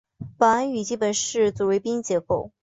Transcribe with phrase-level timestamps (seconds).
[0.35, 2.51] 保安语基本上是主宾谓结构。